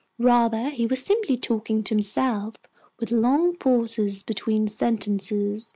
Rather, 0.17 0.71
he 0.71 0.87
was 0.87 1.03
simply 1.05 1.37
talking 1.37 1.83
to 1.83 1.93
himself, 1.93 2.55
with 2.99 3.11
long 3.11 3.55
pauses 3.55 4.23
between 4.23 4.67
sentences. 4.67 5.69